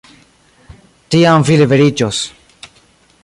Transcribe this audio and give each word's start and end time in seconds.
Tiam 1.15 1.45
vi 1.51 1.59
liberiĝos. 1.63 2.25